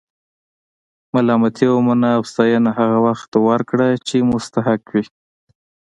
[1.13, 5.03] ملامتي ومنه او ستاینه هغه وخت ورکړه چې مستحق وي.